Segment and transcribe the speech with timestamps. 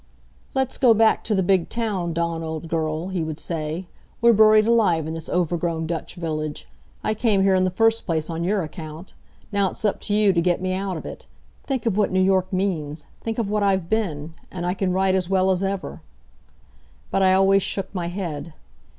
[0.55, 3.85] "Let's go back to the big town, Dawn, old girl," he would say.
[4.19, 6.67] "We're buried alive in this overgrown Dutch village.
[7.03, 9.13] I came here in the first place on your account.
[9.51, 11.27] Now it's up to you to get me out of it.
[11.67, 13.05] Think of what New York means!
[13.21, 14.33] Think of what I've been!
[14.49, 16.01] And I can write as well as ever."
[17.11, 18.53] But I always shook my head.